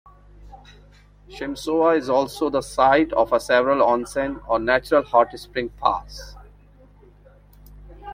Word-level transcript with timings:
Shimosuwa 1.29 1.95
is 1.95 2.09
also 2.09 2.49
the 2.49 2.61
site 2.63 3.13
of 3.13 3.39
several 3.39 3.85
onsen 3.85 4.41
or 4.49 4.57
natural 4.57 5.03
hot 5.03 5.31
spring 5.37 5.71
spas. 5.77 6.35